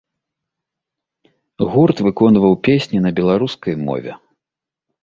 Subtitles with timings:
[1.75, 4.11] Гурт выконваў песні на беларускай мове.